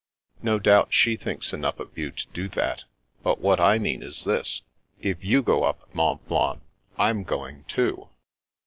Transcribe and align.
"No 0.41 0.57
doubt 0.57 0.91
she 0.91 1.15
thinks 1.15 1.53
enough 1.53 1.79
of 1.79 1.95
you 1.95 2.09
to 2.09 2.25
do 2.33 2.47
that. 2.47 2.85
But 3.21 3.39
what 3.39 3.59
I 3.59 3.77
mean 3.77 4.01
is 4.01 4.23
this: 4.23 4.63
if 4.99 5.23
you 5.23 5.43
go 5.43 5.61
up 5.63 5.93
Mont 5.93 6.27
Blanc, 6.27 6.63
Fm 6.97 7.23
going 7.23 7.65
too." 7.67 8.09